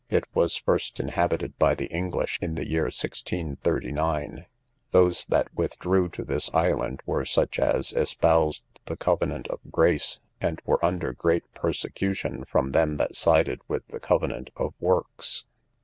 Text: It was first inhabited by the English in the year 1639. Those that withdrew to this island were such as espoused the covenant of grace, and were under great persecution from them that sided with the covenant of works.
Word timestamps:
It 0.09 0.23
was 0.33 0.57
first 0.57 0.99
inhabited 0.99 1.59
by 1.59 1.75
the 1.75 1.85
English 1.91 2.39
in 2.41 2.55
the 2.55 2.67
year 2.67 2.85
1639. 2.85 4.47
Those 4.89 5.27
that 5.27 5.53
withdrew 5.55 6.09
to 6.09 6.23
this 6.23 6.51
island 6.55 7.03
were 7.05 7.23
such 7.23 7.59
as 7.59 7.93
espoused 7.93 8.63
the 8.85 8.97
covenant 8.97 9.45
of 9.49 9.59
grace, 9.69 10.19
and 10.41 10.59
were 10.65 10.83
under 10.83 11.13
great 11.13 11.43
persecution 11.53 12.45
from 12.45 12.71
them 12.71 12.97
that 12.97 13.15
sided 13.15 13.61
with 13.67 13.85
the 13.89 13.99
covenant 13.99 14.49
of 14.55 14.73
works. 14.79 15.45